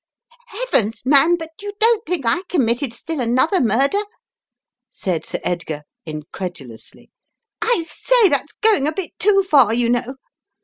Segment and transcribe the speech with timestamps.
[0.47, 4.01] "Heavens, man, but you don't think I committed still another murder,"
[4.89, 7.11] said Sir Edgar, incredulously.
[7.61, 10.15] "I say, that's going a bit too far you know.